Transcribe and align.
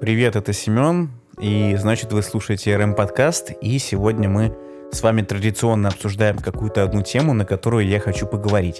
Привет, 0.00 0.34
это 0.34 0.54
Семен, 0.54 1.10
и 1.38 1.76
значит 1.76 2.10
вы 2.14 2.22
слушаете 2.22 2.74
РМ 2.74 2.94
подкаст, 2.94 3.52
и 3.60 3.78
сегодня 3.78 4.30
мы 4.30 4.56
с 4.90 5.02
вами 5.02 5.20
традиционно 5.20 5.90
обсуждаем 5.90 6.38
какую-то 6.38 6.82
одну 6.82 7.02
тему, 7.02 7.34
на 7.34 7.44
которую 7.44 7.86
я 7.86 8.00
хочу 8.00 8.26
поговорить. 8.26 8.78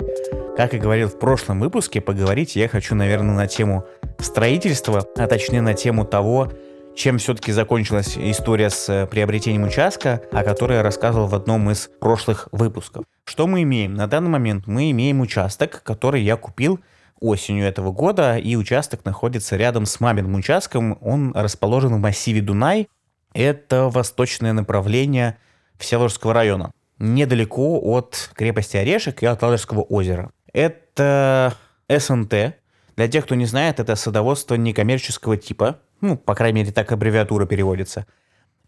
Как 0.57 0.73
и 0.73 0.79
говорил 0.79 1.09
в 1.09 1.19
прошлом 1.19 1.61
выпуске, 1.61 2.01
поговорить 2.01 2.57
я 2.57 2.69
хочу, 2.69 2.95
наверное, 2.95 3.35
на 3.35 3.47
тему 3.47 3.85
строительства, 4.19 5.05
а 5.15 5.27
точнее 5.27 5.61
на 5.61 5.75
тему 5.75 6.07
того, 6.07 6.51
чем 6.97 7.19
все-таки 7.19 7.53
закончилась 7.53 8.17
история 8.17 8.71
с 8.71 8.89
э, 8.89 9.07
приобретением 9.07 9.65
участка, 9.65 10.23
о 10.33 10.43
которой 10.43 10.79
я 10.79 10.83
рассказывал 10.83 11.27
в 11.27 11.35
одном 11.35 11.71
из 11.71 11.91
прошлых 12.01 12.49
выпусков. 12.51 13.05
Что 13.25 13.47
мы 13.47 13.63
имеем? 13.63 13.93
На 13.93 14.07
данный 14.07 14.31
момент 14.31 14.67
мы 14.67 14.91
имеем 14.91 15.21
участок, 15.21 15.83
который 15.83 16.23
я 16.23 16.37
купил 16.37 16.81
осенью 17.21 17.67
этого 17.67 17.93
года, 17.93 18.37
и 18.37 18.57
участок 18.57 19.05
находится 19.05 19.57
рядом 19.57 19.87
с 19.87 20.01
маминым 20.01 20.35
участком. 20.35 20.99
Он 21.01 21.33
расположен 21.35 21.95
в 21.95 21.99
массиве 21.99 22.41
Дунай. 22.41 22.89
Это 23.33 23.89
восточное 23.89 24.53
направление 24.53 25.37
Всеволожского 25.79 26.35
района, 26.35 26.73
недалеко 26.99 27.81
от 27.81 28.31
крепости 28.35 28.77
Орешек 28.77 29.23
и 29.23 29.27
от 29.27 29.41
Ладожского 29.43 29.83
озера. 29.83 30.31
Это 30.53 31.55
СНТ. 31.89 32.57
Для 32.97 33.09
тех, 33.09 33.25
кто 33.25 33.35
не 33.35 33.47
знает, 33.47 33.81
это 33.81 33.97
садоводство 33.97 34.57
некоммерческого 34.57 35.37
типа. 35.37 35.79
Ну, 36.01 36.17
по 36.17 36.35
крайней 36.35 36.61
мере, 36.61 36.73
так 36.73 36.91
аббревиатура 36.93 37.47
переводится. 37.47 38.07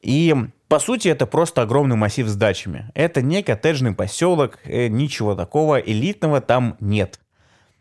И, 0.00 0.34
по 0.68 0.78
сути, 0.78 1.08
это 1.08 1.26
просто 1.26 1.62
огромный 1.62 1.96
массив 1.96 2.26
с 2.26 2.34
дачами. 2.34 2.90
Это 2.94 3.22
не 3.22 3.42
коттеджный 3.42 3.94
поселок, 3.94 4.58
э, 4.64 4.88
ничего 4.88 5.34
такого 5.34 5.78
элитного 5.78 6.40
там 6.40 6.76
нет. 6.80 7.20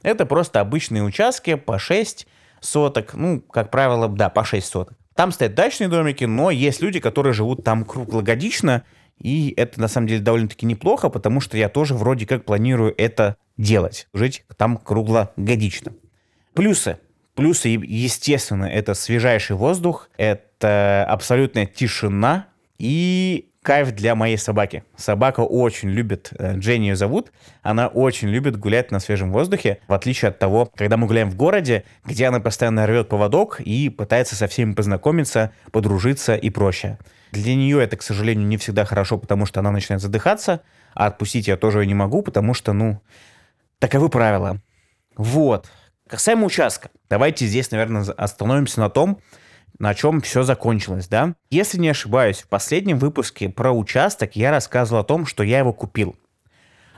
Это 0.04 0.26
просто 0.26 0.60
обычные 0.60 1.04
участки 1.04 1.56
по 1.56 1.80
6 1.80 2.28
соток, 2.60 3.14
ну, 3.14 3.42
как 3.42 3.72
правило, 3.72 4.08
да, 4.08 4.30
по 4.30 4.44
6 4.44 4.66
соток. 4.66 4.98
Там 5.16 5.32
стоят 5.32 5.56
дачные 5.56 5.90
домики, 5.90 6.24
но 6.24 6.52
есть 6.52 6.82
люди, 6.82 7.00
которые 7.00 7.34
живут 7.34 7.64
там 7.64 7.84
круглогодично, 7.86 8.84
и 9.20 9.54
это 9.56 9.80
на 9.80 9.88
самом 9.88 10.08
деле 10.08 10.22
довольно-таки 10.22 10.66
неплохо, 10.66 11.10
потому 11.10 11.42
что 11.42 11.58
я 11.58 11.70
тоже 11.70 11.94
вроде 11.94 12.26
как 12.26 12.46
планирую 12.46 12.94
это 12.98 13.38
делать, 13.58 14.08
жить 14.14 14.46
там 14.58 14.78
круглогодично. 14.78 15.94
Плюсы. 16.54 16.98
Плюсы, 17.36 17.70
естественно, 17.70 18.66
это 18.66 18.94
свежайший 18.94 19.56
воздух, 19.56 20.10
это 20.18 21.06
абсолютная 21.08 21.66
тишина 21.66 22.48
и 22.78 23.51
кайф 23.64 23.92
для 23.92 24.16
моей 24.16 24.38
собаки. 24.38 24.84
Собака 24.96 25.42
очень 25.42 25.90
любит, 25.90 26.32
э, 26.38 26.58
Дженни 26.58 26.86
ее 26.86 26.96
зовут, 26.96 27.32
она 27.62 27.88
очень 27.88 28.30
любит 28.30 28.58
гулять 28.58 28.92
на 28.92 29.00
свежем 29.00 29.32
воздухе, 29.32 29.80
в 29.88 29.94
отличие 29.94 30.30
от 30.30 30.40
того, 30.40 30.70
когда 30.76 30.98
мы 30.98 31.08
гуляем 31.08 31.30
в 31.30 31.36
городе, 31.36 31.84
где 32.04 32.28
она 32.28 32.40
постоянно 32.40 32.88
рвет 32.88 33.08
поводок 33.10 33.62
и 33.62 33.90
пытается 33.90 34.36
со 34.36 34.48
всеми 34.48 34.74
познакомиться, 34.74 35.52
подружиться 35.72 36.36
и 36.36 36.50
прочее. 36.50 36.98
Для 37.32 37.56
нее 37.56 37.82
это, 37.82 37.98
к 37.98 38.02
сожалению, 38.02 38.48
не 38.48 38.58
всегда 38.58 38.84
хорошо, 38.84 39.18
потому 39.18 39.46
что 39.46 39.60
она 39.60 39.72
начинает 39.72 40.02
задыхаться, 40.02 40.62
а 40.94 41.06
отпустить 41.06 41.48
я 41.48 41.56
тоже 41.56 41.86
не 41.86 41.94
могу, 41.94 42.24
потому 42.24 42.54
что, 42.54 42.74
ну, 42.74 43.00
таковы 43.80 44.10
правила. 44.10 44.60
Вот. 45.16 45.70
Касаемо 46.10 46.46
участка. 46.46 46.90
Давайте 47.10 47.46
здесь, 47.46 47.72
наверное, 47.72 48.04
остановимся 48.04 48.82
на 48.82 48.90
том, 48.90 49.22
на 49.82 49.96
чем 49.96 50.22
все 50.22 50.44
закончилось, 50.44 51.08
да? 51.08 51.34
Если 51.50 51.80
не 51.80 51.90
ошибаюсь, 51.90 52.44
в 52.44 52.48
последнем 52.48 53.00
выпуске 53.00 53.50
про 53.50 53.72
участок 53.72 54.36
я 54.36 54.52
рассказывал 54.52 55.02
о 55.02 55.04
том, 55.04 55.26
что 55.26 55.42
я 55.42 55.58
его 55.58 55.74
купил. 55.74 56.16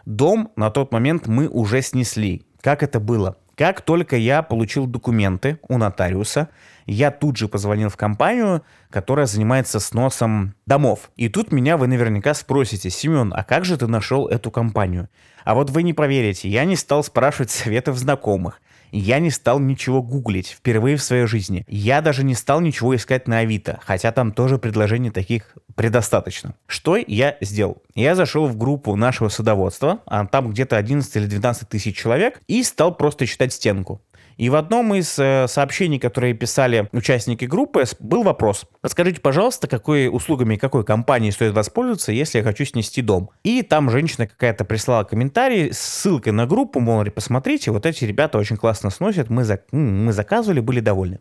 Дом 0.05 0.51
на 0.57 0.69
тот 0.69 0.91
момент 0.91 1.25
мы 1.25 1.47
уже 1.47 1.81
снесли. 1.81 2.45
Как 2.59 2.83
это 2.83 2.99
было? 2.99 3.37
Как 3.55 3.79
только 3.81 4.17
я 4.17 4.41
получил 4.41 4.85
документы 4.85 5.59
у 5.69 5.77
нотариуса, 5.77 6.49
я 6.85 7.09
тут 7.09 7.37
же 7.37 7.47
позвонил 7.47 7.87
в 7.87 7.95
компанию, 7.95 8.63
которая 8.89 9.27
занимается 9.27 9.79
сносом 9.79 10.55
домов. 10.65 11.09
И 11.15 11.29
тут 11.29 11.53
меня 11.53 11.77
вы 11.77 11.87
наверняка 11.87 12.33
спросите, 12.33 12.89
Семен, 12.89 13.31
а 13.33 13.45
как 13.45 13.63
же 13.63 13.77
ты 13.77 13.87
нашел 13.87 14.27
эту 14.27 14.51
компанию? 14.51 15.07
А 15.45 15.55
вот 15.55 15.69
вы 15.69 15.83
не 15.83 15.93
поверите, 15.93 16.49
я 16.49 16.66
не 16.66 16.75
стал 16.75 17.01
спрашивать 17.01 17.51
советов 17.51 17.97
знакомых. 17.97 18.59
Я 18.95 19.17
не 19.17 19.31
стал 19.31 19.59
ничего 19.59 20.03
гуглить 20.03 20.49
впервые 20.49 20.97
в 20.97 21.03
своей 21.03 21.25
жизни. 21.25 21.65
Я 21.67 22.01
даже 22.01 22.23
не 22.23 22.35
стал 22.35 22.61
ничего 22.61 22.95
искать 22.95 23.27
на 23.27 23.39
Авито, 23.39 23.79
хотя 23.83 24.11
там 24.11 24.31
тоже 24.31 24.59
предложений 24.59 25.09
таких 25.09 25.57
предостаточно. 25.73 26.53
Что 26.67 26.97
я 26.97 27.35
сделал? 27.41 27.81
Я 27.95 28.13
зашел 28.13 28.45
в 28.45 28.55
группу 28.55 28.95
нашего 28.95 29.29
садоводства, 29.29 30.01
а 30.05 30.27
там 30.27 30.51
где-то 30.51 30.77
11 30.77 31.15
или 31.15 31.25
12 31.25 31.67
тысяч 31.69 31.97
человек, 31.97 32.39
и 32.47 32.61
стал 32.61 32.93
просто 32.93 33.25
читать 33.25 33.51
стенку. 33.51 33.99
И 34.38 34.49
в 34.49 34.55
одном 34.55 34.94
из 34.95 35.17
э, 35.19 35.47
сообщений, 35.47 35.99
которые 35.99 36.33
писали 36.33 36.89
участники 36.91 37.45
группы, 37.45 37.83
был 37.99 38.23
вопрос. 38.23 38.66
Подскажите, 38.81 39.21
пожалуйста, 39.21 39.67
какой 39.67 40.07
услугами 40.07 40.55
какой 40.55 40.83
компании 40.83 41.29
стоит 41.29 41.53
воспользоваться, 41.53 42.11
если 42.11 42.39
я 42.39 42.43
хочу 42.43 42.66
снести 42.66 43.01
дом? 43.01 43.29
И 43.43 43.61
там 43.61 43.89
женщина 43.89 44.27
какая-то 44.27 44.66
прислала 44.66 45.03
комментарий 45.03 45.73
с 45.73 45.79
ссылкой 45.79 46.33
на 46.33 46.45
группу, 46.45 46.79
мол, 46.79 47.03
посмотрите, 47.05 47.72
вот 47.72 47.85
эти 47.85 48.05
ребята 48.05 48.38
очень 48.38 48.57
классно 48.57 48.89
сносят, 48.89 49.29
мы, 49.29 49.43
за... 49.43 49.59
мы 49.72 50.13
заказывали, 50.13 50.59
были 50.59 50.79
довольны. 50.79 51.19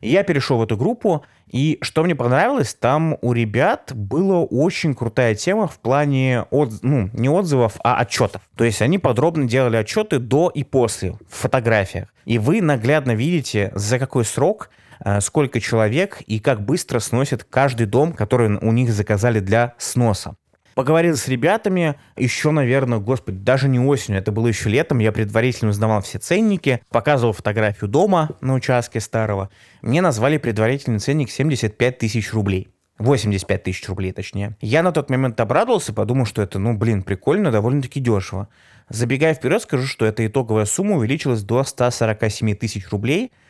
Я 0.00 0.22
перешел 0.22 0.58
в 0.58 0.62
эту 0.62 0.78
группу, 0.78 1.26
и 1.46 1.78
что 1.82 2.02
мне 2.02 2.14
понравилось, 2.14 2.74
там 2.74 3.18
у 3.20 3.34
ребят 3.34 3.92
была 3.94 4.40
очень 4.40 4.94
крутая 4.94 5.34
тема 5.34 5.66
в 5.66 5.78
плане, 5.78 6.46
от, 6.50 6.70
ну, 6.82 7.10
не 7.12 7.28
отзывов, 7.28 7.74
а 7.84 7.96
отчетов. 7.96 8.40
То 8.56 8.64
есть 8.64 8.80
они 8.80 8.98
подробно 8.98 9.46
делали 9.46 9.76
отчеты 9.76 10.18
до 10.18 10.48
и 10.48 10.64
после 10.64 11.12
в 11.28 11.34
фотографиях. 11.34 12.08
И 12.30 12.38
вы 12.38 12.62
наглядно 12.62 13.16
видите, 13.16 13.72
за 13.74 13.98
какой 13.98 14.24
срок 14.24 14.70
э, 15.04 15.20
сколько 15.20 15.58
человек 15.58 16.20
и 16.28 16.38
как 16.38 16.64
быстро 16.64 17.00
сносят 17.00 17.42
каждый 17.42 17.86
дом, 17.86 18.12
который 18.12 18.56
у 18.56 18.70
них 18.70 18.92
заказали 18.92 19.40
для 19.40 19.74
сноса. 19.78 20.36
Поговорил 20.76 21.16
с 21.16 21.26
ребятами 21.26 21.96
еще, 22.16 22.52
наверное, 22.52 22.98
господи, 22.98 23.38
даже 23.38 23.68
не 23.68 23.80
осенью, 23.80 24.20
это 24.20 24.30
было 24.30 24.46
еще 24.46 24.68
летом. 24.68 25.00
Я 25.00 25.10
предварительно 25.10 25.72
узнавал 25.72 26.02
все 26.02 26.20
ценники, 26.20 26.80
показывал 26.88 27.32
фотографию 27.32 27.90
дома 27.90 28.30
на 28.40 28.54
участке 28.54 29.00
старого. 29.00 29.50
Мне 29.82 30.00
назвали 30.00 30.38
предварительный 30.38 31.00
ценник 31.00 31.32
75 31.32 31.98
тысяч 31.98 32.32
рублей. 32.32 32.68
85 33.00 33.62
тысяч 33.62 33.88
рублей, 33.88 34.12
точнее. 34.12 34.56
Я 34.60 34.82
на 34.82 34.92
тот 34.92 35.10
момент 35.10 35.40
обрадовался, 35.40 35.92
подумал, 35.92 36.26
что 36.26 36.42
это, 36.42 36.58
ну, 36.58 36.76
блин, 36.76 37.02
прикольно, 37.02 37.50
довольно-таки 37.50 37.98
дешево. 37.98 38.48
Забегая 38.90 39.34
вперед, 39.34 39.62
скажу, 39.62 39.86
что 39.86 40.04
эта 40.04 40.26
итоговая 40.26 40.66
сумма 40.66 40.96
увеличилась 40.96 41.42
до 41.42 41.64
147 41.64 42.54
тысяч 42.54 42.88
рублей– 42.90 43.32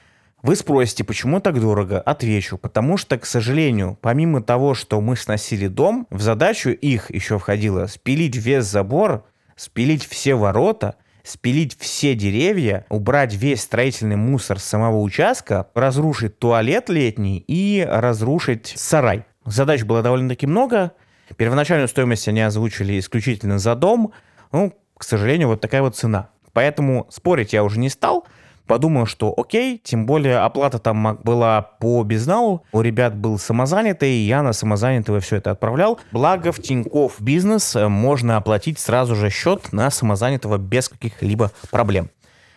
вы 0.43 0.57
спросите, 0.57 1.05
почему 1.05 1.39
так 1.41 1.61
дорого? 1.61 2.01
Отвечу, 2.01 2.57
потому 2.57 2.97
что, 2.97 3.19
к 3.19 3.27
сожалению, 3.27 3.99
помимо 4.01 4.43
того, 4.43 4.73
что 4.73 5.01
мы 5.03 5.17
сносили 5.17 5.67
дом, 5.67 6.07
в 6.09 6.23
задачу 6.23 6.71
их 6.71 7.11
еще 7.11 7.39
входило 7.39 7.87
спилить 7.87 8.37
весь 8.37 8.65
забор, 8.65 9.27
спилить 9.55 10.07
все 10.07 10.35
ворота, 10.35 10.95
спилить 11.25 11.77
все 11.79 12.15
деревья, 12.15 12.87
убрать 12.89 13.35
весь 13.35 13.61
строительный 13.61 14.17
мусор 14.17 14.59
с 14.59 14.65
самого 14.65 15.01
участка, 15.01 15.69
разрушить 15.75 16.39
туалет 16.39 16.89
летний 16.89 17.45
и 17.47 17.87
разрушить 17.87 18.73
сарай. 18.77 19.27
Задач 19.45 19.83
было 19.83 20.03
довольно-таки 20.03 20.47
много. 20.47 20.93
Первоначальную 21.37 21.89
стоимость 21.89 22.29
они 22.29 22.41
озвучили 22.41 22.99
исключительно 22.99 23.59
за 23.59 23.75
дом. 23.75 24.13
Ну, 24.53 24.73
к 25.01 25.05
сожалению, 25.05 25.49
вот 25.49 25.61
такая 25.61 25.83
вот 25.83 25.97
цена. 25.97 26.29
Поэтому 26.53 27.07
спорить 27.11 27.53
я 27.53 27.65
уже 27.65 27.79
не 27.79 27.89
стал– 27.89 28.27
подумал, 28.71 29.05
что 29.05 29.35
окей, 29.37 29.81
тем 29.83 30.07
более 30.07 30.39
оплата 30.39 30.79
там 30.79 31.19
была 31.25 31.61
по 31.61 32.05
безналу, 32.05 32.63
у 32.71 32.83
ребят 32.83 33.17
был 33.17 33.37
самозанятый, 33.37 34.13
я 34.13 34.45
на 34.45 34.53
самозанятого 34.53 35.19
все 35.19 35.39
это 35.39 35.51
отправлял. 35.51 35.99
Благо 36.13 36.53
в 36.53 36.63
Тинькофф 36.63 37.21
бизнес 37.21 37.75
э, 37.75 37.89
можно 37.89 38.37
оплатить 38.37 38.79
сразу 38.79 39.17
же 39.17 39.29
счет 39.29 39.73
на 39.73 39.91
самозанятого 39.91 40.57
без 40.57 40.89
каких-либо 40.89 41.51
проблем. 41.73 42.11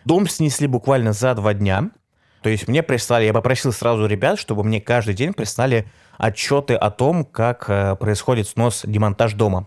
Дом 0.05 0.27
снесли 0.29 0.67
буквально 0.67 1.13
за 1.13 1.33
два 1.33 1.55
дня. 1.55 1.89
То 2.43 2.49
есть 2.49 2.67
мне 2.67 2.83
прислали, 2.83 3.25
я 3.25 3.33
попросил 3.33 3.73
сразу 3.73 4.05
ребят, 4.05 4.37
чтобы 4.37 4.63
мне 4.63 4.79
каждый 4.79 5.15
день 5.15 5.33
прислали 5.33 5.87
отчеты 6.19 6.75
о 6.75 6.91
том, 6.91 7.25
как 7.25 7.65
э, 7.69 7.95
происходит 7.95 8.47
снос, 8.47 8.83
демонтаж 8.85 9.33
дома 9.33 9.65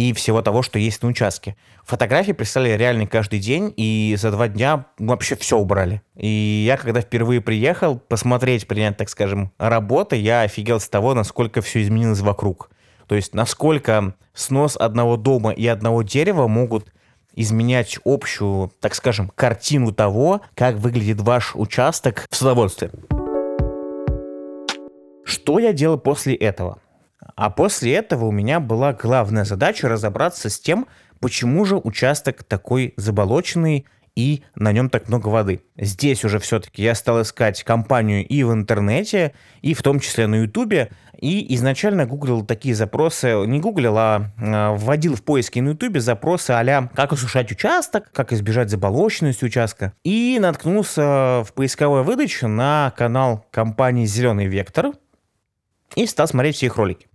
и 0.00 0.14
всего 0.14 0.40
того, 0.40 0.62
что 0.62 0.78
есть 0.78 1.02
на 1.02 1.10
участке. 1.10 1.56
Фотографии 1.84 2.32
прислали 2.32 2.70
реально 2.70 3.06
каждый 3.06 3.38
день, 3.38 3.74
и 3.76 4.16
за 4.18 4.30
два 4.30 4.48
дня 4.48 4.86
вообще 4.98 5.36
все 5.36 5.58
убрали. 5.58 6.00
И 6.16 6.64
я, 6.66 6.78
когда 6.78 7.02
впервые 7.02 7.42
приехал 7.42 7.98
посмотреть, 7.98 8.66
принять, 8.66 8.96
так 8.96 9.10
скажем, 9.10 9.52
работы, 9.58 10.16
я 10.16 10.40
офигел 10.40 10.80
с 10.80 10.88
того, 10.88 11.12
насколько 11.12 11.60
все 11.60 11.82
изменилось 11.82 12.20
вокруг. 12.20 12.70
То 13.08 13.14
есть, 13.14 13.34
насколько 13.34 14.14
снос 14.32 14.74
одного 14.78 15.18
дома 15.18 15.50
и 15.50 15.66
одного 15.66 16.00
дерева 16.00 16.46
могут 16.46 16.90
изменять 17.34 17.98
общую, 18.06 18.72
так 18.80 18.94
скажем, 18.94 19.30
картину 19.34 19.92
того, 19.92 20.40
как 20.54 20.76
выглядит 20.76 21.20
ваш 21.20 21.54
участок 21.54 22.24
в 22.30 22.36
садоводстве. 22.36 22.90
Что 25.24 25.58
я 25.58 25.74
делал 25.74 25.98
после 25.98 26.34
этого? 26.36 26.78
А 27.36 27.50
после 27.50 27.94
этого 27.94 28.26
у 28.26 28.32
меня 28.32 28.60
была 28.60 28.92
главная 28.92 29.44
задача 29.44 29.88
разобраться 29.88 30.48
с 30.48 30.58
тем, 30.58 30.86
почему 31.20 31.64
же 31.64 31.76
участок 31.76 32.44
такой 32.44 32.94
заболоченный 32.96 33.86
и 34.16 34.42
на 34.54 34.72
нем 34.72 34.90
так 34.90 35.08
много 35.08 35.28
воды. 35.28 35.62
Здесь 35.76 36.24
уже 36.24 36.38
все-таки 36.38 36.82
я 36.82 36.94
стал 36.94 37.22
искать 37.22 37.62
компанию 37.62 38.26
и 38.26 38.42
в 38.42 38.52
интернете, 38.52 39.32
и 39.62 39.74
в 39.74 39.82
том 39.82 40.00
числе 40.00 40.26
на 40.26 40.36
ютубе, 40.36 40.90
и 41.18 41.54
изначально 41.54 42.06
гуглил 42.06 42.44
такие 42.44 42.74
запросы, 42.74 43.46
не 43.46 43.60
гуглил, 43.60 43.96
а 43.96 44.32
э, 44.38 44.76
вводил 44.76 45.16
в 45.16 45.22
поиски 45.22 45.60
на 45.60 45.70
ютубе 45.70 46.00
запросы 46.00 46.50
а 46.50 46.88
«как 46.94 47.12
осушать 47.12 47.52
участок», 47.52 48.10
«как 48.12 48.32
избежать 48.32 48.70
заболоченности 48.70 49.44
участка». 49.44 49.92
И 50.02 50.38
наткнулся 50.40 51.44
в 51.44 51.52
поисковой 51.54 52.02
выдаче 52.02 52.46
на 52.46 52.92
канал 52.96 53.46
компании 53.50 54.06
«Зеленый 54.06 54.46
вектор», 54.46 54.92
и 55.94 56.06
стал 56.06 56.28
смотреть 56.28 56.56
все 56.56 56.66
их 56.66 56.76
ролики. 56.76 57.09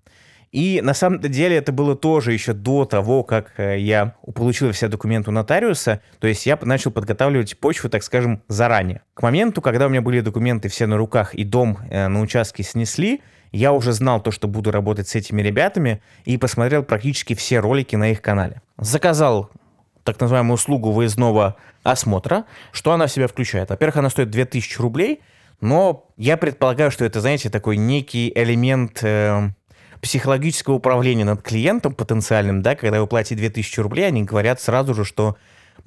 И 0.55 0.79
на 0.81 0.93
самом 0.93 1.19
деле 1.19 1.57
это 1.57 1.73
было 1.73 1.97
тоже 1.97 2.31
еще 2.31 2.53
до 2.53 2.85
того, 2.85 3.23
как 3.23 3.51
э, 3.57 3.77
я 3.77 4.15
получил 4.33 4.71
все 4.71 4.87
документы 4.87 5.29
у 5.29 5.33
нотариуса. 5.33 5.99
То 6.19 6.27
есть 6.27 6.45
я 6.45 6.57
начал 6.61 6.91
подготавливать 6.91 7.59
почву, 7.59 7.89
так 7.89 8.03
скажем, 8.03 8.41
заранее. 8.47 9.01
К 9.15 9.23
моменту, 9.23 9.61
когда 9.61 9.87
у 9.87 9.89
меня 9.89 10.01
были 10.01 10.21
документы 10.21 10.69
все 10.69 10.85
на 10.87 10.95
руках 10.95 11.35
и 11.35 11.43
дом 11.43 11.79
э, 11.89 12.07
на 12.07 12.21
участке 12.21 12.63
снесли, 12.63 13.19
я 13.51 13.73
уже 13.73 13.91
знал 13.91 14.21
то, 14.21 14.31
что 14.31 14.47
буду 14.47 14.71
работать 14.71 15.09
с 15.09 15.15
этими 15.15 15.41
ребятами 15.41 16.01
и 16.23 16.37
посмотрел 16.37 16.83
практически 16.83 17.35
все 17.35 17.59
ролики 17.59 17.97
на 17.97 18.11
их 18.11 18.21
канале. 18.21 18.61
Заказал 18.77 19.49
так 20.05 20.21
называемую 20.21 20.53
услугу 20.53 20.91
выездного 20.91 21.57
осмотра. 21.83 22.45
Что 22.71 22.93
она 22.93 23.07
в 23.07 23.11
себя 23.11 23.27
включает? 23.27 23.71
Во-первых, 23.71 23.97
она 23.97 24.09
стоит 24.09 24.29
2000 24.29 24.79
рублей, 24.79 25.19
но 25.59 26.07
я 26.15 26.37
предполагаю, 26.37 26.91
что 26.91 27.03
это, 27.03 27.19
знаете, 27.19 27.49
такой 27.49 27.75
некий 27.75 28.31
элемент 28.33 29.03
э, 29.03 29.49
психологического 30.05 30.75
управления 30.75 31.25
над 31.25 31.41
клиентом 31.41 31.95
потенциальным, 31.95 32.61
да, 32.61 32.75
когда 32.75 33.01
вы 33.01 33.07
платите 33.07 33.37
2000 33.37 33.79
рублей, 33.79 34.05
они 34.05 34.21
говорят 34.21 34.61
сразу 34.61 34.93
же, 34.93 35.03
что 35.03 35.35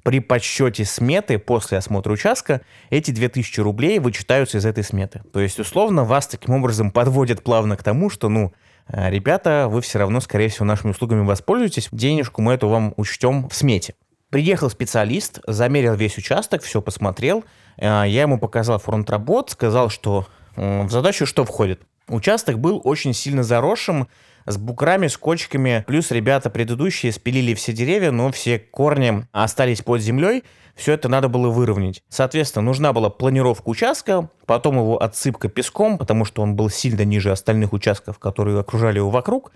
при 0.02 0.18
подсчете 0.18 0.84
сметы 0.84 1.38
после 1.38 1.78
осмотра 1.78 2.12
участка 2.12 2.62
эти 2.90 3.12
2000 3.12 3.60
рублей 3.60 4.00
вычитаются 4.00 4.58
из 4.58 4.66
этой 4.66 4.82
сметы. 4.82 5.22
То 5.32 5.38
есть, 5.38 5.60
условно, 5.60 6.02
вас 6.02 6.26
таким 6.26 6.56
образом 6.56 6.90
подводят 6.90 7.44
плавно 7.44 7.76
к 7.76 7.84
тому, 7.84 8.10
что, 8.10 8.28
ну, 8.28 8.52
э, 8.88 9.08
ребята, 9.08 9.68
вы 9.70 9.82
все 9.82 10.00
равно, 10.00 10.20
скорее 10.20 10.48
всего, 10.48 10.64
нашими 10.64 10.90
услугами 10.90 11.24
воспользуетесь, 11.24 11.88
денежку 11.92 12.42
мы 12.42 12.54
эту 12.54 12.68
вам 12.68 12.94
учтем 12.96 13.48
в 13.48 13.54
смете. 13.54 13.94
Приехал 14.30 14.68
специалист, 14.68 15.38
замерил 15.46 15.94
весь 15.94 16.18
участок, 16.18 16.64
все 16.64 16.82
посмотрел. 16.82 17.44
Э, 17.76 18.02
я 18.04 18.22
ему 18.22 18.40
показал 18.40 18.80
фронт 18.80 19.08
работ, 19.10 19.50
сказал, 19.50 19.90
что 19.90 20.26
в 20.56 20.90
задачу 20.90 21.24
что 21.24 21.44
входит. 21.44 21.82
Участок 22.08 22.58
был 22.58 22.80
очень 22.84 23.12
сильно 23.12 23.42
заросшим, 23.42 24.08
с 24.46 24.56
букрами, 24.56 25.08
с 25.08 25.16
кочками. 25.16 25.84
Плюс 25.86 26.10
ребята 26.10 26.48
предыдущие 26.50 27.12
спилили 27.12 27.54
все 27.54 27.72
деревья, 27.72 28.10
но 28.10 28.32
все 28.32 28.58
корни 28.58 29.26
остались 29.32 29.82
под 29.82 30.00
землей. 30.00 30.42
Все 30.74 30.92
это 30.92 31.08
надо 31.08 31.28
было 31.28 31.50
выровнять. 31.50 32.02
Соответственно, 32.08 32.64
нужна 32.64 32.92
была 32.92 33.10
планировка 33.10 33.68
участка, 33.68 34.30
потом 34.46 34.76
его 34.76 35.02
отсыпка 35.02 35.48
песком, 35.48 35.98
потому 35.98 36.24
что 36.24 36.40
он 36.40 36.54
был 36.54 36.70
сильно 36.70 37.02
ниже 37.02 37.30
остальных 37.30 37.72
участков, 37.72 38.18
которые 38.18 38.58
окружали 38.60 38.98
его 38.98 39.10
вокруг. 39.10 39.52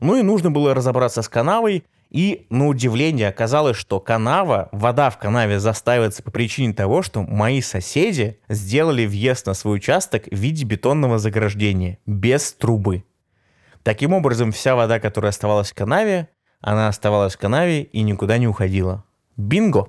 Ну 0.00 0.16
и 0.16 0.22
нужно 0.22 0.50
было 0.50 0.74
разобраться 0.74 1.22
с 1.22 1.28
канавой. 1.28 1.84
И, 2.12 2.46
на 2.50 2.68
удивление, 2.68 3.28
оказалось, 3.28 3.78
что 3.78 3.98
канава, 3.98 4.68
вода 4.70 5.08
в 5.08 5.18
канаве 5.18 5.58
застаивается 5.58 6.22
по 6.22 6.30
причине 6.30 6.74
того, 6.74 7.00
что 7.00 7.22
мои 7.22 7.62
соседи 7.62 8.38
сделали 8.50 9.06
въезд 9.06 9.46
на 9.46 9.54
свой 9.54 9.76
участок 9.76 10.24
в 10.30 10.36
виде 10.36 10.66
бетонного 10.66 11.18
заграждения, 11.18 11.98
без 12.04 12.52
трубы. 12.52 13.04
Таким 13.82 14.12
образом, 14.12 14.52
вся 14.52 14.76
вода, 14.76 15.00
которая 15.00 15.30
оставалась 15.30 15.70
в 15.70 15.74
канаве, 15.74 16.28
она 16.60 16.88
оставалась 16.88 17.34
в 17.34 17.38
канаве 17.38 17.82
и 17.82 18.02
никуда 18.02 18.36
не 18.36 18.46
уходила. 18.46 19.04
Бинго! 19.38 19.88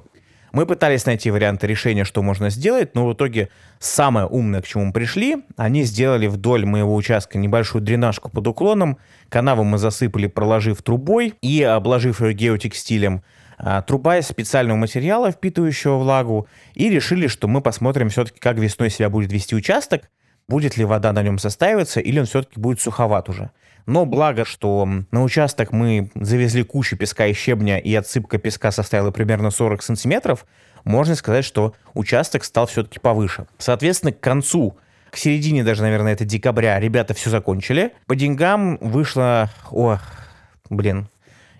Мы 0.54 0.68
пытались 0.68 1.08
найти 1.08 1.32
варианты 1.32 1.66
решения, 1.66 2.04
что 2.04 2.22
можно 2.22 2.52
сделать, 2.52 2.94
но 2.94 3.08
в 3.08 3.14
итоге 3.14 3.50
самое 3.80 4.28
умное, 4.28 4.62
к 4.62 4.68
чему 4.68 4.86
мы 4.86 4.94
пришли, 4.94 5.38
они 5.58 5.82
сделали 5.82 6.28
вдоль 6.28 6.64
моего 6.64 6.94
участка 6.94 7.40
небольшую 7.40 7.82
дренажку 7.82 8.30
под 8.30 8.48
уклоном, 8.48 9.00
канаву 9.30 9.64
мы 9.64 9.80
засыпали, 9.80 10.28
проложив 10.28 10.84
трубой 10.84 11.34
и 11.42 11.64
обложив 11.64 12.22
ее 12.22 12.34
геотекстилем, 12.36 13.24
а, 13.58 13.82
труба 13.82 14.20
из 14.20 14.28
специального 14.28 14.78
материала, 14.78 15.32
впитывающего 15.32 15.98
влагу, 15.98 16.48
и 16.76 16.88
решили, 16.88 17.26
что 17.26 17.48
мы 17.48 17.60
посмотрим 17.62 18.10
все-таки, 18.10 18.40
как 18.40 18.60
весной 18.60 18.92
себя 18.92 19.10
будет 19.10 19.32
вести 19.34 19.56
участок, 19.56 20.12
будет 20.48 20.78
ли 20.78 20.86
вода 20.86 21.14
на 21.14 21.24
нем 21.24 21.40
застаиваться, 21.40 22.00
или 22.00 22.20
он 22.20 22.28
все-таки 22.28 22.60
будет 22.60 22.80
суховат 22.80 23.28
уже. 23.28 23.50
Но 23.86 24.06
благо, 24.06 24.46
что 24.46 24.88
на 25.12 25.24
участок 25.24 25.72
мы 25.72 26.10
завезли 26.16 26.64
кучу 26.64 26.98
песка 26.98 27.26
и 27.28 27.34
щебня, 27.34 27.78
и 27.80 27.94
отсыпка 27.94 28.38
песка 28.38 28.72
составила 28.72 29.12
примерно 29.12 29.52
40 29.52 29.84
сантиметров, 29.84 30.46
можно 30.84 31.16
сказать, 31.16 31.46
что 31.46 31.74
участок 31.94 32.44
стал 32.44 32.68
все-таки 32.68 33.00
повыше. 33.00 33.46
Соответственно, 33.58 34.12
к 34.12 34.20
концу 34.20 34.78
к 35.10 35.18
середине 35.18 35.64
даже, 35.64 35.84
наверное, 35.84 36.14
это 36.14 36.26
декабря 36.26 36.80
ребята 36.80 37.14
все 37.14 37.30
закончили. 37.30 37.94
По 38.08 38.16
деньгам 38.16 38.78
вышло... 38.82 39.50
О, 39.70 40.00
блин. 40.72 41.08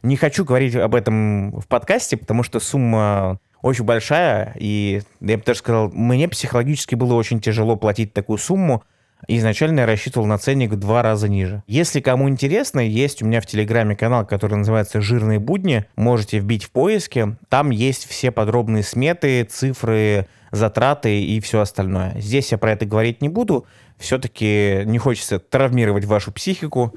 Не 0.02 0.18
хочу 0.18 0.44
говорить 0.44 0.76
об 0.76 0.96
этом 0.96 1.60
в 1.60 1.68
подкасте, 1.68 2.18
потому 2.18 2.42
что 2.42 2.60
сумма 2.60 3.40
очень 3.62 3.86
большая, 3.86 4.54
и 4.60 5.02
я 5.22 5.38
бы 5.38 5.44
даже 5.44 5.60
сказал, 5.60 5.90
мне 5.92 6.28
психологически 6.28 6.96
было 6.96 7.14
очень 7.14 7.40
тяжело 7.40 7.78
платить 7.78 8.12
такую 8.12 8.38
сумму, 8.38 8.84
Изначально 9.28 9.82
я 9.82 9.86
рассчитывал 9.86 10.26
на 10.26 10.38
ценник 10.38 10.72
в 10.72 10.76
два 10.76 11.02
раза 11.02 11.28
ниже. 11.28 11.64
Если 11.68 12.00
кому 12.00 12.30
интересно, 12.30 12.80
есть 12.80 13.22
у 13.22 13.26
меня 13.26 13.42
в 13.42 13.46
Телеграме 13.46 13.96
канал, 13.96 14.26
который 14.26 14.56
называется 14.56 15.02
«Жирные 15.02 15.40
будни». 15.40 15.86
Можете 15.96 16.40
вбить 16.40 16.66
в 16.66 16.72
поиске. 16.72 17.38
Там 17.50 17.70
есть 17.70 18.08
все 18.08 18.32
подробные 18.32 18.84
сметы, 18.84 19.44
цифры, 19.44 20.28
затраты 20.52 21.24
и 21.24 21.40
все 21.40 21.62
остальное. 21.62 22.14
Здесь 22.20 22.52
я 22.52 22.58
про 22.58 22.72
это 22.72 22.86
говорить 22.86 23.22
не 23.22 23.30
буду. 23.30 23.66
Все-таки 23.98 24.82
не 24.86 24.98
хочется 24.98 25.40
травмировать 25.40 26.06
вашу 26.06 26.32
психику, 26.32 26.94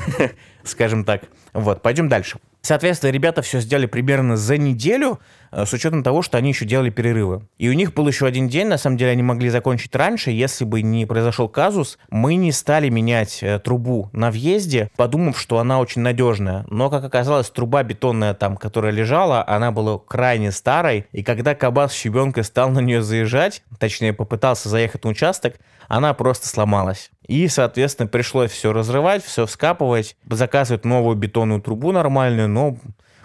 скажем 0.62 1.04
так. 1.04 1.22
Вот, 1.52 1.82
пойдем 1.82 2.08
дальше. 2.08 2.38
Соответственно, 2.62 3.10
ребята 3.10 3.42
все 3.42 3.60
сделали 3.60 3.86
примерно 3.86 4.36
за 4.36 4.56
неделю, 4.56 5.20
с 5.52 5.72
учетом 5.72 6.02
того, 6.02 6.22
что 6.22 6.38
они 6.38 6.50
еще 6.50 6.64
делали 6.64 6.90
перерывы. 6.90 7.46
И 7.58 7.68
у 7.68 7.72
них 7.72 7.94
был 7.94 8.06
еще 8.08 8.26
один 8.26 8.48
день, 8.48 8.66
на 8.66 8.78
самом 8.78 8.96
деле 8.96 9.12
они 9.12 9.22
могли 9.22 9.48
закончить 9.48 9.94
раньше, 9.94 10.30
если 10.30 10.64
бы 10.64 10.82
не 10.82 11.06
произошел 11.06 11.48
казус. 11.48 11.98
Мы 12.10 12.36
не 12.36 12.52
стали 12.52 12.88
менять 12.88 13.42
э, 13.42 13.58
трубу 13.58 14.10
на 14.12 14.30
въезде, 14.30 14.90
подумав, 14.96 15.38
что 15.38 15.58
она 15.58 15.80
очень 15.80 16.02
надежная. 16.02 16.64
Но, 16.68 16.90
как 16.90 17.04
оказалось, 17.04 17.50
труба 17.50 17.82
бетонная 17.82 18.34
там, 18.34 18.56
которая 18.56 18.92
лежала, 18.92 19.44
она 19.46 19.72
была 19.72 19.98
крайне 19.98 20.52
старой. 20.52 21.06
И 21.12 21.22
когда 21.22 21.54
Кабас 21.54 21.92
щебенкой 21.92 22.44
стал 22.44 22.70
на 22.70 22.80
нее 22.80 23.02
заезжать, 23.02 23.62
точнее 23.78 24.12
попытался 24.12 24.68
заехать 24.68 25.04
на 25.04 25.10
участок, 25.10 25.54
она 25.88 26.12
просто 26.14 26.46
сломалась. 26.48 27.10
И, 27.26 27.48
соответственно, 27.48 28.08
пришлось 28.08 28.50
все 28.50 28.72
разрывать, 28.72 29.24
все 29.24 29.46
вскапывать, 29.46 30.16
заказывать 30.28 30.84
новую 30.84 31.16
бетонную 31.16 31.60
трубу 31.60 31.92
нормальную, 31.92 32.48
но 32.48 32.76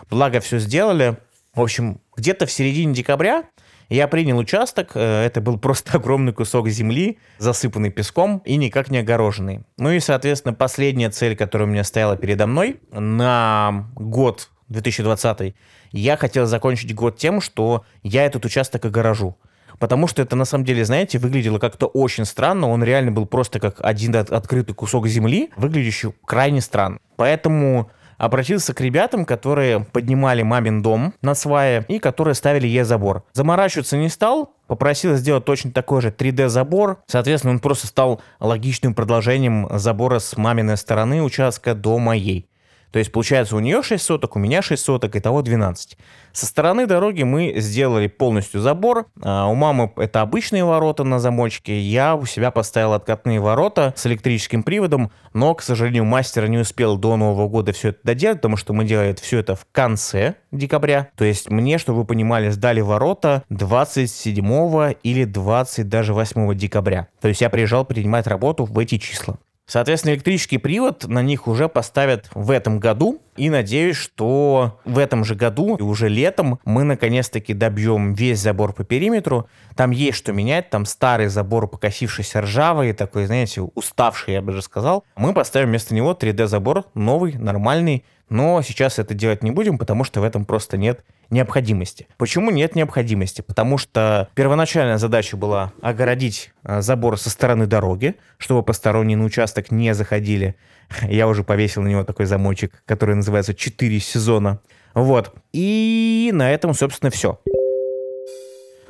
благо 0.10 0.40
все 0.40 0.60
сделали. 0.60 1.18
В 1.54 1.62
общем, 1.62 2.02
где-то 2.16 2.48
в 2.48 2.52
середине 2.52 2.94
декабря 2.94 3.44
я 3.90 4.08
принял 4.08 4.40
участок, 4.40 4.92
э, 4.96 5.26
это 5.26 5.40
был 5.40 5.60
просто 5.60 5.92
огромный 5.98 6.34
кусок 6.34 6.68
земли, 6.70 7.20
засыпанный 7.38 7.92
песком 7.92 8.40
и 8.40 8.56
никак 8.56 8.90
не 8.90 8.98
огороженный. 8.98 9.64
Ну 9.78 9.92
и, 9.92 10.00
соответственно, 10.00 10.56
последняя 10.56 11.12
цель, 11.12 11.36
которая 11.36 11.68
у 11.68 11.72
меня 11.72 11.84
стояла 11.84 12.18
передо 12.18 12.48
мной 12.48 12.80
на 12.92 13.88
год 13.96 14.50
2020, 14.70 15.56
я 15.92 16.18
хотел 16.18 16.48
закончить 16.48 16.96
год 16.96 17.18
тем, 17.18 17.40
что 17.40 17.86
я 18.02 18.26
этот 18.26 18.46
участок 18.46 18.86
огорожу 18.86 19.38
потому 19.80 20.08
что 20.08 20.22
это 20.22 20.36
на 20.36 20.46
самом 20.46 20.66
деле, 20.66 20.86
знаете, 20.86 21.18
выглядело 21.20 21.60
как-то 21.60 21.88
очень 21.88 22.26
странно. 22.26 22.70
Он 22.70 22.84
реально 22.84 23.12
был 23.12 23.26
просто 23.26 23.60
как 23.60 23.78
один 23.80 24.16
открытый 24.16 24.76
кусок 24.76 25.08
земли, 25.08 25.50
выглядящий 25.58 26.14
крайне 26.26 26.62
странно. 26.62 27.00
Поэтому 27.18 27.92
обратился 28.18 28.74
к 28.74 28.82
ребятам, 28.82 29.26
которые 29.26 29.82
поднимали 29.82 30.42
мамин 30.42 30.82
дом 30.82 31.14
на 31.22 31.36
свае 31.36 31.86
и 31.88 32.00
которые 32.00 32.36
ставили 32.36 32.68
Е-забор. 32.68 33.24
Заморачиваться 33.34 33.98
не 33.98 34.10
стал, 34.10 34.54
попросил 34.68 35.16
сделать 35.16 35.46
точно 35.46 35.72
такой 35.72 36.02
же 36.02 36.10
3D-забор. 36.10 37.00
Соответственно, 37.08 37.54
он 37.54 37.60
просто 37.60 37.88
стал 37.88 38.22
логичным 38.40 38.94
продолжением 38.94 39.68
забора 39.72 40.20
с 40.20 40.38
маминой 40.38 40.78
стороны 40.78 41.22
участка 41.22 41.76
до 41.76 41.98
моей. 42.00 42.48
То 42.94 43.00
есть, 43.00 43.12
получается, 43.12 43.56
у 43.56 43.60
нее 43.60 43.82
6 43.82 44.06
соток, 44.06 44.36
у 44.36 44.40
меня 44.40 44.62
6 44.62 44.86
соток, 44.86 45.16
итого 45.16 45.42
12. 45.42 45.98
Со 46.32 46.46
стороны 46.46 46.86
дороги 46.86 47.24
мы 47.24 47.56
сделали 47.58 48.06
полностью 48.06 48.62
забор. 48.62 49.08
А 49.20 49.48
у 49.48 49.56
мамы 49.56 49.92
это 49.96 50.22
обычные 50.22 50.64
ворота 50.64 51.04
на 51.04 51.18
замочке. 51.20 51.80
Я 51.80 52.16
у 52.16 52.28
себя 52.28 52.52
поставил 52.52 52.94
откатные 52.94 53.40
ворота 53.40 53.96
с 53.98 54.06
электрическим 54.06 54.62
приводом, 54.62 55.12
но, 55.34 55.56
к 55.56 55.64
сожалению, 55.64 56.06
мастер 56.06 56.48
не 56.48 56.60
успел 56.60 56.96
до 56.96 57.18
Нового 57.18 57.48
года 57.50 57.74
все 57.74 57.90
это 57.90 58.00
доделать, 58.04 58.38
потому 58.38 58.58
что 58.58 58.74
мы 58.74 58.86
делали 58.86 59.16
все 59.20 59.40
это 59.40 59.56
в 59.56 59.66
конце 59.72 60.36
декабря. 60.52 61.10
То 61.16 61.26
есть 61.26 61.50
мне, 61.50 61.80
чтобы 61.80 62.02
вы 62.02 62.06
понимали, 62.06 62.52
сдали 62.52 62.82
ворота 62.82 63.42
27 63.50 64.94
или 65.02 65.24
20 65.24 65.90
даже 65.90 66.14
8 66.14 66.54
декабря. 66.54 67.08
То 67.22 67.28
есть 67.28 67.42
я 67.42 67.50
приезжал 67.50 67.86
принимать 67.86 68.28
работу 68.28 68.66
в 68.66 68.78
эти 68.78 69.00
числа. 69.00 69.40
Соответственно, 69.66 70.14
электрический 70.14 70.58
привод 70.58 71.08
на 71.08 71.22
них 71.22 71.48
уже 71.48 71.70
поставят 71.70 72.30
в 72.34 72.52
этом 72.52 72.80
году. 72.80 73.22
И 73.36 73.50
надеюсь, 73.50 73.98
что 73.98 74.80
в 74.86 74.98
этом 74.98 75.24
же 75.24 75.36
году, 75.36 75.76
и 75.76 75.82
уже 75.82 76.10
летом, 76.10 76.60
мы 76.66 76.84
наконец-таки 76.84 77.54
добьем 77.54 78.14
весь 78.14 78.40
забор 78.40 78.74
по 78.74 78.84
периметру. 78.84 79.48
Там 79.76 79.92
есть 79.92 80.18
что 80.18 80.34
менять, 80.34 80.70
там 80.70 80.86
старый 80.86 81.28
забор, 81.28 81.68
покосившийся 81.68 82.42
ржавый, 82.42 82.94
такой, 82.94 83.26
знаете, 83.26 83.62
уставший, 83.62 84.34
я 84.36 84.42
бы 84.42 84.52
же 84.52 84.62
сказал. 84.62 85.04
Мы 85.16 85.34
поставим 85.34 85.70
вместо 85.70 85.96
него 85.96 86.14
3D-забор, 86.14 86.86
новый, 86.94 87.34
нормальный, 87.34 88.06
но 88.30 88.62
сейчас 88.62 89.00
это 89.00 89.14
делать 89.14 89.44
не 89.44 89.52
будем, 89.52 89.78
потому 89.78 90.04
что 90.04 90.22
в 90.22 90.24
этом 90.24 90.46
просто 90.46 90.78
нет 90.78 91.04
необходимости. 91.30 92.08
Почему 92.18 92.52
нет 92.52 92.76
необходимости? 92.76 93.42
Потому 93.42 93.78
что 93.78 94.30
первоначальная 94.34 94.98
задача 94.98 95.38
была 95.38 95.74
огородить 95.82 96.52
э, 96.64 96.82
забор 96.82 97.20
со 97.20 97.30
стороны 97.30 97.66
дороги, 97.66 98.16
чтобы 98.38 98.64
посторонние 98.64 99.18
на 99.18 99.26
участок 99.26 99.72
не 99.72 99.94
заходили. 99.94 100.56
Я 101.10 101.28
уже 101.28 101.44
повесил 101.44 101.82
на 101.82 101.88
него 101.88 102.04
такой 102.04 102.26
замочек, 102.26 102.84
который 102.86 103.16
называется 103.16 103.54
«4 103.54 104.00
сезона». 104.00 104.60
Вот. 104.94 105.34
И 105.54 106.30
на 106.34 106.52
этом, 106.52 106.74
собственно, 106.74 107.10
все. 107.10 107.40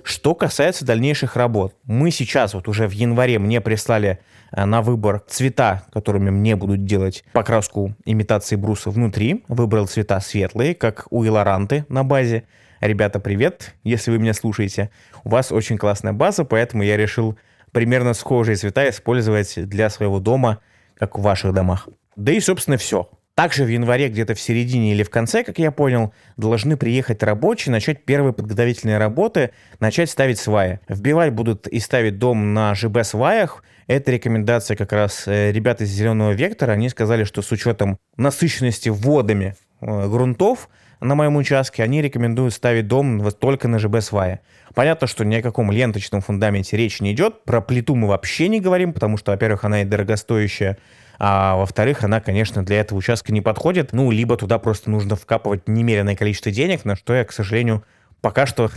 Что 0.03 0.35
касается 0.35 0.85
дальнейших 0.85 1.37
работ, 1.37 1.75
мы 1.85 2.11
сейчас 2.11 2.53
вот 2.53 2.67
уже 2.67 2.87
в 2.87 2.91
январе 2.91 3.39
мне 3.39 3.61
прислали 3.61 4.19
э, 4.51 4.65
на 4.65 4.81
выбор 4.81 5.23
цвета, 5.27 5.83
которыми 5.93 6.29
мне 6.29 6.57
будут 6.57 6.83
делать 6.83 7.23
покраску 7.31 7.95
имитации 8.03 8.57
бруса 8.57 8.89
внутри. 8.89 9.45
Выбрал 9.47 9.87
цвета 9.87 10.19
светлые, 10.19 10.75
как 10.75 11.07
у 11.09 11.25
Илоранты 11.25 11.85
на 11.87 12.03
базе. 12.03 12.43
Ребята, 12.81 13.21
привет, 13.21 13.75
если 13.85 14.11
вы 14.11 14.19
меня 14.19 14.33
слушаете. 14.33 14.89
У 15.23 15.29
вас 15.29 15.53
очень 15.53 15.77
классная 15.77 16.11
база, 16.11 16.43
поэтому 16.43 16.83
я 16.83 16.97
решил 16.97 17.37
примерно 17.71 18.13
схожие 18.13 18.57
цвета 18.57 18.89
использовать 18.89 19.53
для 19.69 19.89
своего 19.89 20.19
дома, 20.19 20.59
как 20.97 21.17
в 21.17 21.21
ваших 21.21 21.53
домах. 21.53 21.87
Да 22.15 22.31
и, 22.31 22.39
собственно, 22.39 22.77
все. 22.77 23.09
Также 23.35 23.63
в 23.63 23.67
январе, 23.67 24.09
где-то 24.09 24.35
в 24.35 24.39
середине 24.39 24.93
или 24.93 25.01
в 25.01 25.09
конце, 25.09 25.43
как 25.43 25.57
я 25.57 25.71
понял, 25.71 26.13
должны 26.37 26.77
приехать 26.77 27.23
рабочие, 27.23 27.71
начать 27.71 28.05
первые 28.05 28.31
подготовительные 28.31 28.99
работы, 28.99 29.51
начать 29.79 30.11
ставить 30.11 30.37
сваи. 30.37 30.79
Вбивать 30.87 31.33
будут 31.33 31.67
и 31.67 31.79
ставить 31.79 32.19
дом 32.19 32.53
на 32.53 32.75
ЖБ-сваях. 32.75 33.63
Это 33.87 34.11
рекомендация 34.11 34.77
как 34.77 34.91
раз 34.93 35.23
э, 35.27 35.51
ребят 35.51 35.81
из 35.81 35.89
«Зеленого 35.89 36.31
вектора». 36.31 36.73
Они 36.73 36.89
сказали, 36.89 37.23
что 37.23 37.41
с 37.41 37.51
учетом 37.51 37.97
насыщенности 38.17 38.89
водами 38.89 39.55
э, 39.81 40.07
грунтов 40.07 40.69
на 41.03 41.15
моем 41.15 41.35
участке, 41.35 41.83
они 41.83 42.01
рекомендуют 42.01 42.53
ставить 42.53 42.87
дом 42.87 43.31
только 43.31 43.67
на 43.67 43.79
ЖБ-свае. 43.79 44.41
Понятно, 44.73 45.07
что 45.07 45.25
ни 45.25 45.35
о 45.35 45.41
каком 45.41 45.71
ленточном 45.71 46.21
фундаменте 46.21 46.77
речи 46.77 47.03
не 47.03 47.13
идет. 47.13 47.43
Про 47.43 47.61
плиту 47.61 47.95
мы 47.95 48.07
вообще 48.07 48.47
не 48.47 48.59
говорим, 48.59 48.93
потому 48.93 49.17
что, 49.17 49.31
во-первых, 49.31 49.63
она 49.63 49.81
и 49.81 49.85
дорогостоящая, 49.85 50.77
а 51.19 51.55
во-вторых, 51.55 52.03
она, 52.03 52.21
конечно, 52.21 52.65
для 52.65 52.79
этого 52.79 52.97
участка 52.97 53.31
не 53.31 53.41
подходит. 53.41 53.93
Ну, 53.93 54.11
либо 54.11 54.35
туда 54.35 54.59
просто 54.59 54.89
нужно 54.89 55.15
вкапывать 55.15 55.67
немеренное 55.67 56.15
количество 56.15 56.51
денег, 56.51 56.85
на 56.85 56.95
что 56.95 57.13
я, 57.13 57.23
к 57.23 57.31
сожалению, 57.31 57.83
пока 58.21 58.45
что 58.45 58.69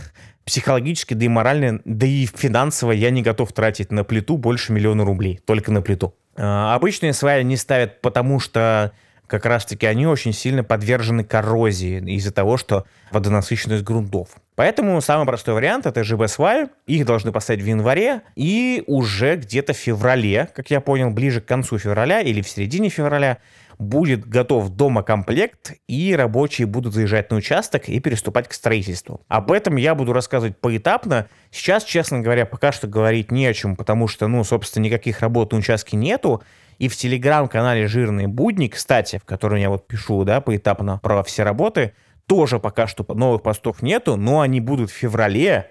психологически, 0.45 1.15
да 1.15 1.25
и 1.25 1.29
морально, 1.29 1.81
да 1.85 2.07
и 2.07 2.27
финансово 2.27 2.93
я 2.93 3.11
не 3.11 3.23
готов 3.23 3.53
тратить 3.53 3.91
на 3.91 4.05
плиту 4.05 4.37
больше 4.37 4.73
миллиона 4.73 5.05
рублей. 5.05 5.41
Только 5.45 5.73
на 5.73 5.83
плиту. 5.83 6.15
А, 6.37 6.75
обычные 6.75 7.13
сваи 7.13 7.43
не 7.43 7.57
ставят, 7.57 8.01
потому 8.01 8.39
что 8.39 8.93
как 9.27 9.47
раз-таки 9.47 9.87
они 9.87 10.07
очень 10.07 10.33
сильно 10.33 10.65
подвержены 10.65 11.25
коррозии 11.25 11.99
из-за 12.17 12.33
того, 12.33 12.57
что 12.57 12.87
водонасыщенность 13.11 13.85
грунтов. 13.85 14.29
Поэтому 14.55 15.01
самый 15.01 15.27
простой 15.27 15.55
вариант 15.55 15.87
это 15.87 16.03
ЖБ-сваи. 16.03 16.69
Их 16.87 17.05
должны 17.05 17.33
поставить 17.33 17.63
в 17.63 17.67
январе 17.67 18.23
и 18.35 18.83
уже 18.87 19.37
где-то 19.37 19.75
в 19.75 19.77
феврале, 19.77 20.49
как 20.55 20.71
я 20.71 20.81
понял, 20.81 21.11
ближе 21.11 21.41
к 21.41 21.47
концу 21.47 21.79
февраля 21.79 22.21
или 22.21 22.41
в 22.41 22.49
середине 22.49 22.89
февраля 22.89 23.39
будет 23.79 24.27
готов 24.27 24.71
домокомплект, 24.71 25.75
и 25.87 26.15
рабочие 26.17 26.67
будут 26.67 26.95
заезжать 26.95 27.31
на 27.31 27.37
участок 27.37 27.89
и 27.89 28.01
переступать 28.01 28.49
к 28.49 28.53
строительству. 28.53 29.21
Об 29.29 29.53
этом 29.53 29.77
я 29.77 29.95
буду 29.95 30.13
рассказывать 30.13 30.59
поэтапно. 30.59 31.27
Сейчас, 31.51 31.85
честно 31.85 32.21
говоря, 32.21 32.47
пока 32.47 32.73
что 32.73 32.87
говорить 32.87 33.31
не 33.31 33.47
о 33.47 33.55
чем, 33.55 33.77
потому 33.77 34.09
что, 34.09 34.29
ну, 34.29 34.45
собственно, 34.45 34.85
никаких 34.85 35.21
работ 35.21 35.53
на 35.53 35.59
участке 35.59 35.97
нету. 35.97 36.43
И 36.79 36.89
в 36.89 36.97
телеграм-канале 36.97 37.87
«Жирные 37.87 38.29
будни», 38.29 38.69
кстати, 38.69 39.19
в 39.19 39.25
котором 39.25 39.57
я 39.57 39.71
вот 39.71 39.87
пишу, 39.87 40.25
да, 40.25 40.41
поэтапно 40.41 40.99
про 41.03 41.23
все 41.23 41.43
работы, 41.43 41.95
тоже 42.27 42.59
пока 42.59 42.87
что 42.87 43.07
новых 43.15 43.43
постов 43.43 43.83
нету, 43.83 44.17
но 44.17 44.41
они 44.41 44.61
будут 44.61 44.91
в 44.91 44.95
феврале, 44.95 45.71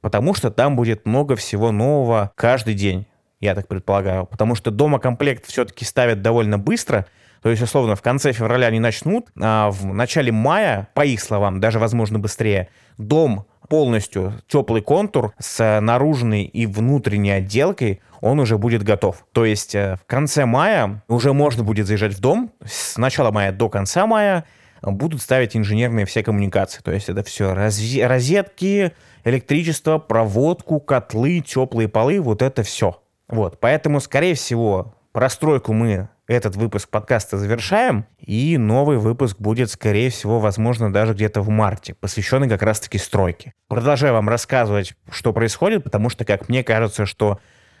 потому 0.00 0.34
что 0.34 0.50
там 0.50 0.74
будет 0.74 1.06
много 1.06 1.36
всего 1.36 1.70
нового 1.70 2.32
каждый 2.34 2.74
день, 2.74 3.06
я 3.40 3.54
так 3.54 3.68
предполагаю. 3.68 4.26
Потому 4.26 4.54
что 4.54 4.70
дома 4.70 4.98
комплект 4.98 5.46
все-таки 5.46 5.84
ставят 5.84 6.22
довольно 6.22 6.58
быстро, 6.58 7.06
то 7.42 7.50
есть, 7.50 7.60
условно, 7.60 7.96
в 7.96 8.02
конце 8.02 8.32
февраля 8.32 8.68
они 8.68 8.78
начнут, 8.78 9.26
а 9.40 9.70
в 9.70 9.92
начале 9.92 10.30
мая, 10.30 10.88
по 10.94 11.04
их 11.04 11.20
словам, 11.20 11.60
даже, 11.60 11.78
возможно, 11.78 12.18
быстрее, 12.18 12.68
дом 12.98 13.46
полностью 13.68 14.34
теплый 14.46 14.82
контур 14.82 15.32
с 15.38 15.80
наружной 15.80 16.42
и 16.44 16.66
внутренней 16.66 17.32
отделкой, 17.32 18.00
он 18.20 18.38
уже 18.38 18.58
будет 18.58 18.82
готов. 18.84 19.26
То 19.32 19.44
есть 19.44 19.74
э, 19.74 19.96
в 19.96 20.06
конце 20.06 20.44
мая 20.46 21.02
уже 21.08 21.32
можно 21.32 21.64
будет 21.64 21.86
заезжать 21.86 22.14
в 22.14 22.20
дом, 22.20 22.52
с 22.64 22.96
начала 22.96 23.30
мая 23.32 23.50
до 23.50 23.68
конца 23.68 24.06
мая 24.06 24.44
будут 24.82 25.22
ставить 25.22 25.56
инженерные 25.56 26.06
все 26.06 26.22
коммуникации. 26.22 26.80
То 26.82 26.92
есть 26.92 27.08
это 27.08 27.22
все 27.22 27.54
розетки, 27.54 28.92
электричество, 29.24 29.98
проводку, 29.98 30.80
котлы, 30.80 31.40
теплые 31.40 31.88
полы, 31.88 32.20
вот 32.20 32.42
это 32.42 32.62
все. 32.62 33.00
Вот, 33.28 33.58
поэтому, 33.60 34.00
скорее 34.00 34.34
всего, 34.34 34.94
простройку 35.12 35.72
мы 35.72 36.08
этот 36.32 36.56
выпуск 36.56 36.88
подкаста 36.88 37.38
завершаем, 37.38 38.06
и 38.18 38.56
новый 38.58 38.98
выпуск 38.98 39.38
будет, 39.38 39.70
скорее 39.70 40.10
всего, 40.10 40.40
возможно, 40.40 40.92
даже 40.92 41.14
где-то 41.14 41.40
в 41.42 41.48
марте, 41.48 41.94
посвященный 41.94 42.48
как 42.48 42.62
раз-таки 42.62 42.98
стройке. 42.98 43.52
Продолжаю 43.68 44.14
вам 44.14 44.28
рассказывать, 44.28 44.94
что 45.10 45.32
происходит, 45.32 45.84
потому 45.84 46.10
что, 46.10 46.24
как 46.24 46.48
мне 46.48 46.64
кажется, 46.64 47.06
что 47.06 47.38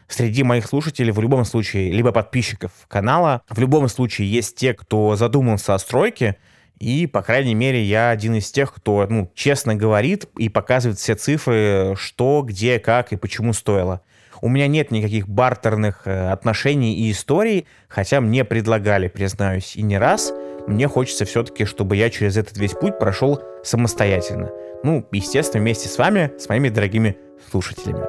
среди 0.08 0.42
моих 0.42 0.66
слушателей 0.66 1.12
в 1.12 1.20
любом 1.20 1.44
случае, 1.44 1.90
либо 1.92 2.12
подписчиков 2.12 2.72
канала, 2.88 3.42
в 3.48 3.58
любом 3.58 3.88
случае 3.88 4.30
есть 4.30 4.56
те, 4.56 4.74
кто 4.74 5.16
задумался 5.16 5.74
о 5.74 5.78
стройке, 5.78 6.36
и, 6.78 7.06
по 7.06 7.22
крайней 7.22 7.54
мере, 7.54 7.82
я 7.82 8.10
один 8.10 8.34
из 8.34 8.50
тех, 8.50 8.74
кто, 8.74 9.06
ну, 9.08 9.30
честно 9.34 9.76
говорит 9.76 10.26
и 10.36 10.48
показывает 10.48 10.98
все 10.98 11.14
цифры, 11.14 11.94
что, 11.96 12.42
где, 12.42 12.80
как 12.80 13.12
и 13.12 13.16
почему 13.16 13.52
стоило. 13.52 14.02
У 14.42 14.48
меня 14.48 14.66
нет 14.66 14.90
никаких 14.90 15.28
бартерных 15.28 16.02
э, 16.04 16.30
отношений 16.30 16.96
и 16.96 17.12
историй, 17.12 17.66
хотя 17.88 18.20
мне 18.20 18.44
предлагали, 18.44 19.06
признаюсь, 19.06 19.76
и 19.76 19.82
не 19.82 19.96
раз. 19.98 20.34
Мне 20.66 20.88
хочется 20.88 21.24
все-таки, 21.24 21.64
чтобы 21.64 21.94
я 21.94 22.10
через 22.10 22.36
этот 22.36 22.58
весь 22.58 22.72
путь 22.72 22.98
прошел 22.98 23.40
самостоятельно. 23.62 24.50
Ну, 24.82 25.06
естественно, 25.12 25.62
вместе 25.62 25.88
с 25.88 25.96
вами, 25.96 26.32
с 26.38 26.48
моими 26.48 26.70
дорогими 26.70 27.16
слушателями. 27.52 28.04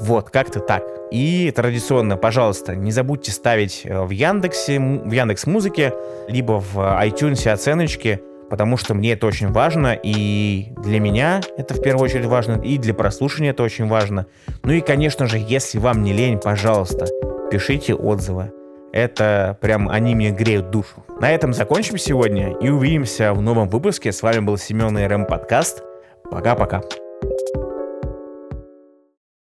Вот, 0.00 0.30
как-то 0.30 0.58
так. 0.58 0.82
И 1.12 1.52
традиционно, 1.54 2.16
пожалуйста, 2.16 2.74
не 2.74 2.90
забудьте 2.90 3.30
ставить 3.30 3.82
э, 3.84 4.02
в 4.02 4.10
Яндексе, 4.10 4.80
в 4.80 5.12
Яндекс 5.12 5.46
Музыке, 5.46 5.94
либо 6.26 6.60
в 6.60 6.76
iTunes 6.76 7.48
оценочки 7.48 8.20
потому 8.50 8.76
что 8.76 8.94
мне 8.94 9.12
это 9.12 9.26
очень 9.26 9.52
важно, 9.52 9.98
и 10.00 10.72
для 10.82 11.00
меня 11.00 11.40
это 11.56 11.74
в 11.74 11.82
первую 11.82 12.04
очередь 12.04 12.26
важно, 12.26 12.60
и 12.62 12.78
для 12.78 12.94
прослушивания 12.94 13.50
это 13.50 13.62
очень 13.62 13.86
важно. 13.86 14.26
Ну 14.62 14.72
и, 14.72 14.80
конечно 14.80 15.26
же, 15.26 15.38
если 15.38 15.78
вам 15.78 16.02
не 16.02 16.12
лень, 16.12 16.38
пожалуйста, 16.38 17.06
пишите 17.50 17.94
отзывы. 17.94 18.52
Это 18.92 19.58
прям 19.60 19.88
они 19.88 20.14
мне 20.14 20.30
греют 20.30 20.70
душу. 20.70 21.04
На 21.20 21.30
этом 21.30 21.52
закончим 21.52 21.98
сегодня 21.98 22.56
и 22.58 22.68
увидимся 22.68 23.34
в 23.34 23.42
новом 23.42 23.68
выпуске. 23.68 24.12
С 24.12 24.22
вами 24.22 24.40
был 24.40 24.56
Семен 24.56 24.96
и 24.98 25.06
РМ 25.06 25.26
Подкаст. 25.26 25.82
Пока-пока. 26.30 26.80